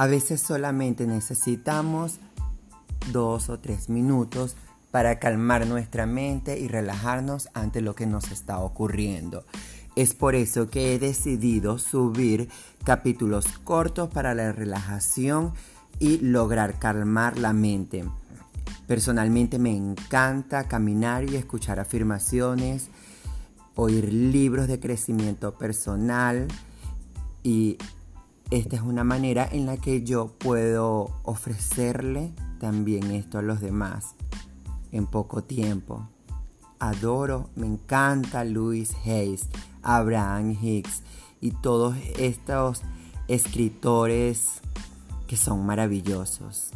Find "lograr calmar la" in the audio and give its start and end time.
16.20-17.52